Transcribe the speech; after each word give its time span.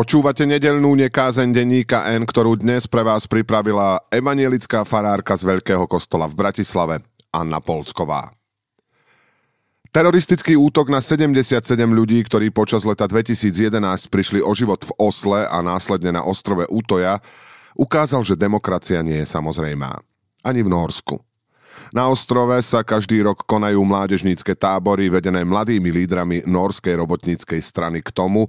Počúvate 0.00 0.48
nedelnú 0.48 0.96
nekázeň 0.96 1.52
denníka 1.52 2.08
N, 2.16 2.24
ktorú 2.24 2.56
dnes 2.56 2.88
pre 2.88 3.04
vás 3.04 3.28
pripravila 3.28 4.00
evanielická 4.08 4.80
farárka 4.88 5.36
z 5.36 5.44
Veľkého 5.44 5.84
kostola 5.84 6.24
v 6.24 6.40
Bratislave, 6.40 7.04
Anna 7.28 7.60
Polsková. 7.60 8.32
Teroristický 9.92 10.56
útok 10.56 10.88
na 10.88 11.04
77 11.04 11.76
ľudí, 11.84 12.16
ktorí 12.24 12.48
počas 12.48 12.88
leta 12.88 13.04
2011 13.04 13.76
prišli 14.08 14.40
o 14.40 14.48
život 14.56 14.80
v 14.88 14.92
Osle 14.96 15.44
a 15.44 15.60
následne 15.60 16.16
na 16.16 16.24
ostrove 16.24 16.64
Utoja, 16.72 17.20
ukázal, 17.76 18.24
že 18.24 18.40
demokracia 18.40 19.04
nie 19.04 19.20
je 19.20 19.28
samozrejmá. 19.28 20.00
Ani 20.40 20.64
v 20.64 20.72
Norsku. 20.72 21.20
Na 21.92 22.08
ostrove 22.08 22.56
sa 22.64 22.80
každý 22.80 23.20
rok 23.20 23.44
konajú 23.44 23.84
mládežnícke 23.84 24.56
tábory 24.56 25.12
vedené 25.12 25.44
mladými 25.44 25.92
lídrami 25.92 26.48
norskej 26.48 26.96
robotníckej 26.96 27.60
strany 27.60 28.00
k 28.00 28.08
tomu, 28.16 28.48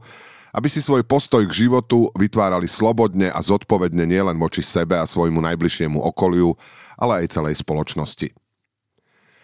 aby 0.52 0.68
si 0.68 0.84
svoj 0.84 1.08
postoj 1.08 1.48
k 1.48 1.68
životu 1.68 2.12
vytvárali 2.16 2.68
slobodne 2.68 3.32
a 3.32 3.40
zodpovedne 3.40 4.04
nielen 4.04 4.36
voči 4.36 4.60
sebe 4.60 5.00
a 5.00 5.08
svojmu 5.08 5.40
najbližšiemu 5.40 6.00
okoliu, 6.12 6.56
ale 7.00 7.24
aj 7.24 7.40
celej 7.40 7.64
spoločnosti. 7.64 8.36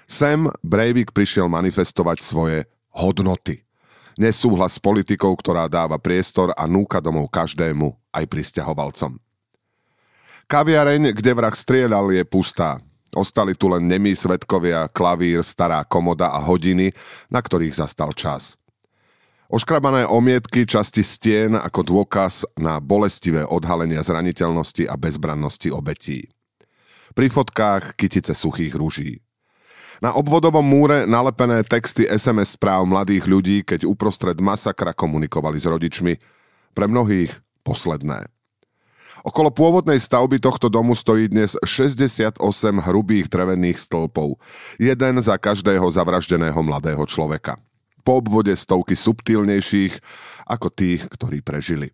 Sem 0.08 0.48
Breivik 0.64 1.12
prišiel 1.12 1.52
manifestovať 1.52 2.24
svoje 2.24 2.58
hodnoty. 2.96 3.68
Nesúhlas 4.18 4.76
s 4.76 4.82
politikou, 4.82 5.36
ktorá 5.36 5.70
dáva 5.70 6.00
priestor 6.02 6.56
a 6.56 6.66
núka 6.66 6.98
domov 7.04 7.30
každému, 7.30 7.92
aj 8.16 8.26
pristahovalcom. 8.26 9.20
Kaviareň, 10.48 11.12
kde 11.12 11.32
vrah 11.36 11.52
strieľal, 11.52 12.16
je 12.16 12.24
pustá. 12.24 12.80
Ostali 13.14 13.52
tu 13.52 13.68
len 13.68 13.84
nemí 13.84 14.16
svetkovia, 14.16 14.88
klavír, 14.90 15.44
stará 15.44 15.84
komoda 15.84 16.32
a 16.32 16.40
hodiny, 16.40 16.96
na 17.28 17.44
ktorých 17.44 17.76
zastal 17.78 18.16
čas. 18.16 18.56
Oškrabané 19.48 20.04
omietky 20.04 20.68
časti 20.68 21.00
stien 21.00 21.56
ako 21.56 21.80
dôkaz 21.80 22.44
na 22.60 22.84
bolestivé 22.84 23.48
odhalenia 23.48 24.04
zraniteľnosti 24.04 24.84
a 24.92 25.00
bezbrannosti 25.00 25.72
obetí. 25.72 26.28
Pri 27.16 27.32
fotkách 27.32 27.96
kytice 27.96 28.36
suchých 28.36 28.76
rúží. 28.76 29.24
Na 30.04 30.12
obvodovom 30.20 30.68
múre 30.68 31.08
nalepené 31.08 31.64
texty 31.64 32.04
SMS 32.04 32.60
správ 32.60 32.84
mladých 32.84 33.24
ľudí, 33.24 33.64
keď 33.64 33.88
uprostred 33.88 34.36
masakra 34.44 34.92
komunikovali 34.92 35.56
s 35.56 35.66
rodičmi, 35.66 36.20
pre 36.76 36.92
mnohých 36.92 37.32
posledné. 37.64 38.28
Okolo 39.24 39.48
pôvodnej 39.48 39.98
stavby 39.98 40.44
tohto 40.44 40.68
domu 40.68 40.92
stojí 40.92 41.32
dnes 41.32 41.56
68 41.64 42.36
hrubých 42.84 43.32
drevených 43.32 43.80
stĺpov, 43.80 44.36
jeden 44.76 45.24
za 45.24 45.40
každého 45.40 45.88
zavraždeného 45.88 46.60
mladého 46.60 47.08
človeka 47.08 47.56
po 48.08 48.24
obvode 48.24 48.56
stovky 48.56 48.96
subtilnejších 48.96 50.00
ako 50.48 50.72
tých, 50.72 51.04
ktorí 51.12 51.44
prežili. 51.44 51.92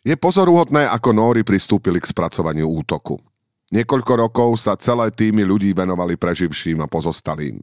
Je 0.00 0.16
pozoruhodné, 0.16 0.88
ako 0.88 1.12
Nóri 1.12 1.44
pristúpili 1.44 2.00
k 2.00 2.08
spracovaniu 2.08 2.64
útoku. 2.64 3.20
Niekoľko 3.68 4.12
rokov 4.16 4.56
sa 4.56 4.72
celé 4.80 5.12
týmy 5.12 5.44
ľudí 5.44 5.76
venovali 5.76 6.16
preživším 6.16 6.80
a 6.80 6.88
pozostalým. 6.88 7.60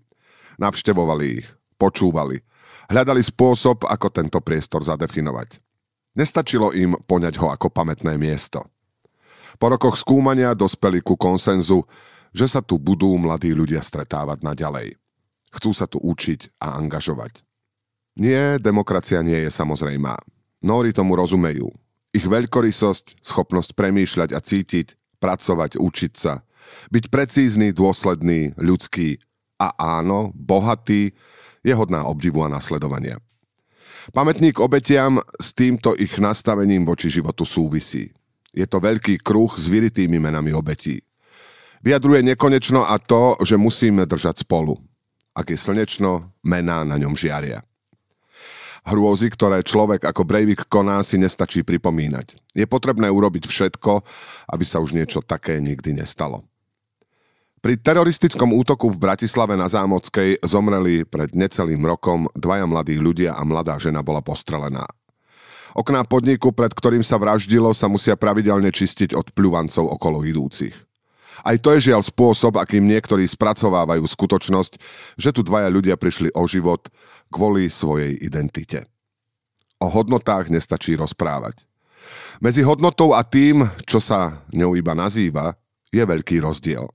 Navštevovali 0.62 1.42
ich, 1.42 1.50
počúvali, 1.82 2.38
hľadali 2.94 3.26
spôsob, 3.26 3.90
ako 3.90 4.08
tento 4.14 4.38
priestor 4.46 4.86
zadefinovať. 4.86 5.58
Nestačilo 6.14 6.70
im 6.78 6.94
poňať 7.02 7.42
ho 7.42 7.50
ako 7.50 7.74
pamätné 7.74 8.14
miesto. 8.22 8.62
Po 9.58 9.74
rokoch 9.74 9.98
skúmania 9.98 10.54
dospeli 10.54 11.02
ku 11.02 11.18
konsenzu, 11.18 11.82
že 12.30 12.46
sa 12.46 12.62
tu 12.62 12.78
budú 12.78 13.18
mladí 13.18 13.58
ľudia 13.58 13.82
stretávať 13.82 14.46
naďalej. 14.46 15.02
Chcú 15.56 15.72
sa 15.72 15.88
tu 15.88 16.04
učiť 16.04 16.60
a 16.60 16.76
angažovať. 16.76 17.40
Nie, 18.20 18.60
demokracia 18.60 19.24
nie 19.24 19.48
je 19.48 19.52
samozrejmá. 19.52 20.20
Nóri 20.64 20.92
tomu 20.92 21.16
rozumejú. 21.16 21.72
Ich 22.16 22.24
veľkorysosť, 22.24 23.20
schopnosť 23.20 23.76
premýšľať 23.76 24.30
a 24.36 24.40
cítiť, 24.40 25.20
pracovať, 25.20 25.80
učiť 25.80 26.14
sa, 26.16 26.44
byť 26.92 27.12
precízny, 27.12 27.76
dôsledný, 27.76 28.56
ľudský 28.56 29.20
a 29.60 30.00
áno, 30.00 30.32
bohatý, 30.36 31.12
je 31.64 31.74
hodná 31.76 32.08
obdivu 32.08 32.44
a 32.44 32.52
nasledovania. 32.52 33.20
Pamätník 34.16 34.62
obetiam 34.62 35.20
s 35.42 35.52
týmto 35.52 35.98
ich 35.98 36.16
nastavením 36.22 36.86
voči 36.86 37.10
životu 37.10 37.44
súvisí. 37.44 38.14
Je 38.56 38.64
to 38.64 38.80
veľký 38.80 39.20
kruh 39.20 39.52
s 39.52 39.68
vyritými 39.68 40.22
menami 40.22 40.56
obetí. 40.56 41.04
Vyjadruje 41.84 42.24
nekonečno 42.24 42.86
a 42.86 42.96
to, 43.02 43.36
že 43.44 43.60
musíme 43.60 44.08
držať 44.08 44.46
spolu 44.46 44.80
ak 45.36 45.52
je 45.52 45.60
slnečno, 45.60 46.32
mená 46.42 46.88
na 46.88 46.96
ňom 46.96 47.14
žiaria. 47.14 47.62
Hrôzy, 48.86 49.34
ktoré 49.34 49.66
človek 49.66 50.06
ako 50.06 50.24
Breivik 50.24 50.70
koná, 50.70 51.02
si 51.02 51.18
nestačí 51.18 51.66
pripomínať. 51.66 52.38
Je 52.54 52.64
potrebné 52.70 53.10
urobiť 53.10 53.50
všetko, 53.50 53.92
aby 54.48 54.64
sa 54.64 54.80
už 54.80 54.94
niečo 54.96 55.26
také 55.26 55.58
nikdy 55.58 55.98
nestalo. 55.98 56.46
Pri 57.66 57.82
teroristickom 57.82 58.54
útoku 58.54 58.94
v 58.94 59.02
Bratislave 59.02 59.58
na 59.58 59.66
Zámockej 59.66 60.38
zomreli 60.46 61.02
pred 61.02 61.34
necelým 61.34 61.82
rokom 61.82 62.30
dvaja 62.38 62.70
mladí 62.70 62.94
ľudia 63.02 63.34
a 63.34 63.42
mladá 63.42 63.82
žena 63.82 64.06
bola 64.06 64.22
postrelená. 64.22 64.86
Okná 65.74 66.06
podniku, 66.06 66.54
pred 66.54 66.70
ktorým 66.70 67.02
sa 67.02 67.18
vraždilo, 67.18 67.74
sa 67.74 67.90
musia 67.90 68.14
pravidelne 68.14 68.70
čistiť 68.70 69.18
od 69.18 69.34
pľuvancov 69.34 69.82
okolo 69.98 70.22
idúcich. 70.22 70.78
Aj 71.44 71.58
to 71.60 71.76
je 71.76 71.92
žiaľ 71.92 72.06
spôsob, 72.06 72.56
akým 72.56 72.86
niektorí 72.86 73.28
spracovávajú 73.28 74.06
skutočnosť, 74.06 74.74
že 75.20 75.30
tu 75.36 75.42
dvaja 75.44 75.68
ľudia 75.68 76.00
prišli 76.00 76.32
o 76.38 76.48
život 76.48 76.88
kvôli 77.34 77.68
svojej 77.68 78.16
identite. 78.22 78.88
O 79.84 79.92
hodnotách 79.92 80.48
nestačí 80.48 80.96
rozprávať. 80.96 81.68
Medzi 82.40 82.64
hodnotou 82.64 83.12
a 83.12 83.26
tým, 83.26 83.68
čo 83.84 84.00
sa 84.00 84.46
ňou 84.54 84.78
iba 84.78 84.94
nazýva, 84.96 85.58
je 85.92 86.04
veľký 86.04 86.40
rozdiel. 86.44 86.88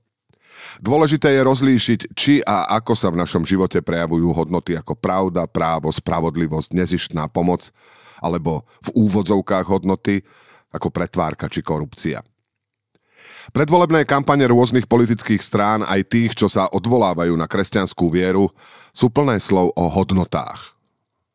Dôležité 0.79 1.35
je 1.35 1.41
rozlíšiť, 1.43 1.99
či 2.15 2.33
a 2.45 2.79
ako 2.79 2.93
sa 2.95 3.11
v 3.11 3.19
našom 3.19 3.43
živote 3.43 3.83
prejavujú 3.83 4.31
hodnoty 4.31 4.77
ako 4.77 4.95
pravda, 4.95 5.43
právo, 5.49 5.91
spravodlivosť, 5.91 6.71
nezištná 6.71 7.27
pomoc, 7.27 7.69
alebo 8.21 8.63
v 8.85 8.89
úvodzovkách 8.95 9.67
hodnoty 9.67 10.21
ako 10.71 10.87
pretvárka 10.93 11.51
či 11.51 11.59
korupcia. 11.65 12.23
Predvolebné 13.51 14.07
kampane 14.07 14.47
rôznych 14.47 14.87
politických 14.87 15.43
strán, 15.43 15.83
aj 15.83 16.07
tých, 16.07 16.31
čo 16.39 16.47
sa 16.47 16.71
odvolávajú 16.71 17.35
na 17.35 17.51
kresťanskú 17.51 18.07
vieru, 18.07 18.47
sú 18.95 19.11
plné 19.11 19.43
slov 19.43 19.75
o 19.75 19.91
hodnotách. 19.91 20.71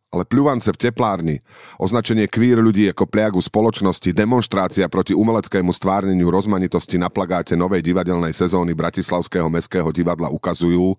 Ale 0.08 0.24
pľuvance 0.24 0.72
v 0.72 0.80
teplárni, 0.80 1.36
označenie 1.76 2.24
kvír 2.24 2.56
ľudí 2.56 2.88
ako 2.88 3.04
pliagu 3.04 3.36
spoločnosti, 3.36 4.16
demonstrácia 4.16 4.88
proti 4.88 5.12
umeleckému 5.12 5.68
stvárneniu 5.68 6.32
rozmanitosti 6.32 6.96
na 6.96 7.12
plagáte 7.12 7.52
novej 7.52 7.84
divadelnej 7.84 8.32
sezóny 8.32 8.72
Bratislavského 8.72 9.52
mestského 9.52 9.92
divadla 9.92 10.32
ukazujú, 10.32 10.96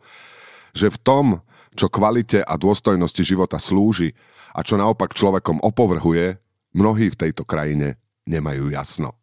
že 0.69 0.93
v 0.93 0.97
tom, 1.01 1.25
čo 1.73 1.89
kvalite 1.89 2.45
a 2.45 2.53
dôstojnosti 2.61 3.25
života 3.25 3.57
slúži 3.57 4.13
a 4.53 4.61
čo 4.61 4.77
naopak 4.77 5.17
človekom 5.17 5.65
opovrhuje, 5.65 6.37
mnohí 6.77 7.09
v 7.09 7.19
tejto 7.25 7.41
krajine 7.41 7.97
nemajú 8.29 8.69
jasno. 8.69 9.17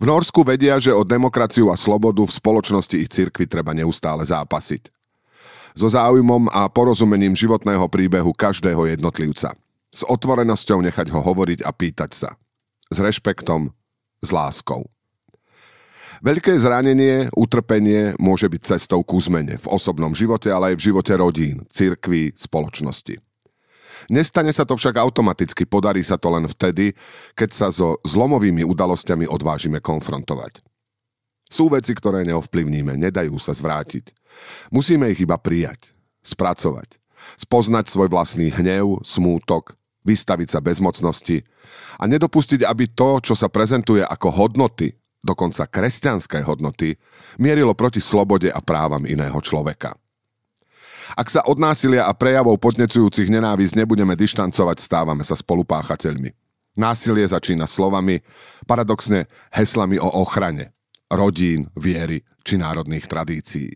V 0.00 0.08
Norsku 0.08 0.40
vedia, 0.48 0.80
že 0.80 0.96
o 0.96 1.04
demokraciu 1.04 1.68
a 1.68 1.76
slobodu 1.76 2.24
v 2.24 2.32
spoločnosti 2.32 2.96
i 2.96 3.04
cirkvi 3.04 3.44
treba 3.44 3.76
neustále 3.76 4.24
zápasiť. 4.24 4.88
So 5.76 5.92
záujmom 5.92 6.48
a 6.48 6.72
porozumením 6.72 7.36
životného 7.36 7.84
príbehu 7.92 8.32
každého 8.32 8.88
jednotlivca. 8.96 9.52
S 9.92 10.00
otvorenosťou 10.08 10.80
nechať 10.88 11.12
ho 11.12 11.20
hovoriť 11.20 11.68
a 11.68 11.70
pýtať 11.76 12.10
sa. 12.16 12.30
S 12.88 12.96
rešpektom, 12.96 13.76
s 14.24 14.28
láskou. 14.32 14.88
Veľké 16.24 16.56
zranenie, 16.56 17.28
utrpenie 17.36 18.16
môže 18.16 18.48
byť 18.48 18.60
cestou 18.76 19.04
ku 19.04 19.20
zmene 19.20 19.60
v 19.60 19.66
osobnom 19.68 20.16
živote, 20.16 20.48
ale 20.48 20.72
aj 20.72 20.80
v 20.80 20.84
živote 20.92 21.12
rodín, 21.12 21.68
cirkví, 21.68 22.32
spoločnosti. 22.40 23.20
Nestane 24.10 24.50
sa 24.50 24.66
to 24.66 24.74
však 24.74 24.98
automaticky, 24.98 25.62
podarí 25.70 26.02
sa 26.02 26.18
to 26.18 26.34
len 26.34 26.50
vtedy, 26.50 26.98
keď 27.38 27.50
sa 27.54 27.66
so 27.70 27.94
zlomovými 28.02 28.66
udalosťami 28.66 29.30
odvážime 29.30 29.78
konfrontovať. 29.78 30.66
Sú 31.46 31.70
veci, 31.70 31.94
ktoré 31.94 32.26
neovplyvníme, 32.26 32.98
nedajú 32.98 33.38
sa 33.38 33.54
zvrátiť. 33.54 34.10
Musíme 34.74 35.10
ich 35.14 35.22
iba 35.22 35.38
prijať, 35.38 35.94
spracovať, 36.26 36.98
spoznať 37.38 37.86
svoj 37.86 38.10
vlastný 38.10 38.50
hnev, 38.50 38.98
smútok, 39.06 39.78
vystaviť 40.02 40.48
sa 40.58 40.60
bezmocnosti 40.62 41.46
a 42.02 42.10
nedopustiť, 42.10 42.66
aby 42.66 42.90
to, 42.90 43.22
čo 43.22 43.34
sa 43.38 43.46
prezentuje 43.46 44.02
ako 44.02 44.30
hodnoty, 44.30 44.90
dokonca 45.22 45.70
kresťanské 45.70 46.42
hodnoty, 46.42 46.98
mierilo 47.38 47.78
proti 47.78 48.02
slobode 48.02 48.50
a 48.50 48.58
právam 48.58 49.06
iného 49.06 49.36
človeka. 49.38 49.94
Ak 51.16 51.30
sa 51.30 51.42
od 51.46 51.58
násilia 51.58 52.06
a 52.06 52.12
prejavov 52.14 52.58
podnecujúcich 52.62 53.30
nenávisť 53.30 53.74
nebudeme 53.78 54.14
dištancovať, 54.14 54.76
stávame 54.82 55.26
sa 55.26 55.38
spolupáchateľmi. 55.38 56.34
Násilie 56.78 57.26
začína 57.26 57.66
slovami, 57.66 58.22
paradoxne 58.66 59.26
heslami 59.50 59.98
o 59.98 60.06
ochrane 60.06 60.74
rodín, 61.10 61.66
viery 61.74 62.22
či 62.46 62.54
národných 62.56 63.10
tradícií. 63.10 63.74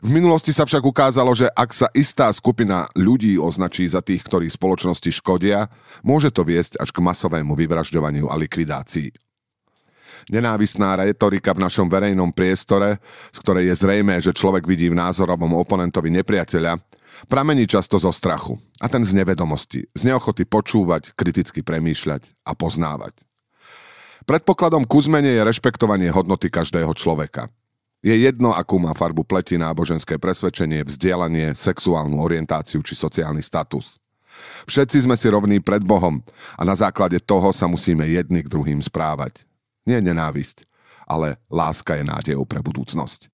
V 0.00 0.10
minulosti 0.10 0.50
sa 0.50 0.66
však 0.66 0.82
ukázalo, 0.82 1.30
že 1.36 1.46
ak 1.52 1.70
sa 1.70 1.88
istá 1.94 2.26
skupina 2.34 2.88
ľudí 2.96 3.38
označí 3.38 3.86
za 3.86 4.02
tých, 4.02 4.24
ktorí 4.26 4.50
spoločnosti 4.50 5.12
škodia, 5.22 5.70
môže 6.02 6.32
to 6.34 6.42
viesť 6.42 6.80
až 6.80 6.90
k 6.90 7.04
masovému 7.04 7.52
vyvražďovaniu 7.54 8.26
a 8.26 8.34
likvidácii. 8.34 9.29
Nenávistná 10.30 10.96
retorika 10.98 11.54
v 11.56 11.62
našom 11.66 11.86
verejnom 11.86 12.30
priestore, 12.30 12.98
z 13.30 13.38
ktorej 13.42 13.70
je 13.70 13.74
zrejme, 13.80 14.14
že 14.18 14.36
človek 14.36 14.64
vidí 14.64 14.88
v 14.90 14.98
názorovom 14.98 15.56
oponentovi 15.58 16.10
nepriateľa, 16.20 16.78
pramení 17.26 17.68
často 17.68 17.98
zo 18.00 18.12
strachu 18.14 18.56
a 18.80 18.86
ten 18.88 19.04
z 19.04 19.16
nevedomosti, 19.16 19.86
z 19.92 20.02
neochoty 20.08 20.46
počúvať, 20.46 21.12
kriticky 21.14 21.60
premýšľať 21.60 22.36
a 22.46 22.56
poznávať. 22.56 23.26
Predpokladom 24.28 24.84
ku 24.84 25.00
zmene 25.00 25.32
je 25.32 25.42
rešpektovanie 25.42 26.12
hodnoty 26.12 26.52
každého 26.52 26.92
človeka– 26.94 27.48
je 28.00 28.16
jedno, 28.16 28.56
akú 28.56 28.80
má 28.80 28.96
farbu 28.96 29.28
pleti, 29.28 29.60
náboženské 29.60 30.16
presvedčenie, 30.16 30.88
vzdielanie, 30.88 31.52
sexuálnu 31.52 32.16
orientáciu 32.16 32.80
či 32.80 32.96
sociálny 32.96 33.44
status. 33.44 34.00
Všetci 34.64 35.04
sme 35.04 35.20
si 35.20 35.28
rovní 35.28 35.60
pred 35.60 35.84
Bohom 35.84 36.24
a 36.56 36.62
na 36.64 36.72
základe 36.72 37.20
toho 37.20 37.52
sa 37.52 37.68
musíme 37.68 38.08
jedni 38.08 38.40
k 38.40 38.48
druhým 38.48 38.80
správať. 38.80 39.44
Nie 39.88 40.04
nenávisť, 40.04 40.64
ale 41.08 41.40
láska 41.48 41.96
je 41.96 42.04
nádejou 42.06 42.44
pre 42.46 42.60
budúcnosť. 42.60 43.32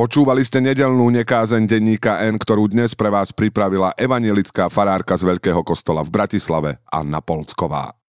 Počúvali 0.00 0.40
ste 0.40 0.64
nedelnú 0.64 1.12
nekázeň 1.12 1.68
denníka 1.68 2.24
N, 2.24 2.40
ktorú 2.40 2.72
dnes 2.72 2.96
pre 2.96 3.12
vás 3.12 3.36
pripravila 3.36 3.92
evanielická 4.00 4.72
farárka 4.72 5.12
z 5.12 5.28
Veľkého 5.28 5.60
kostola 5.60 6.00
v 6.00 6.08
Bratislave 6.08 6.80
Anna 6.88 7.20
Polcková. 7.20 7.99